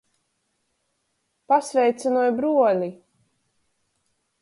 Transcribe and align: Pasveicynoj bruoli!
Pasveicynoj 1.53 2.25
bruoli! 2.41 2.91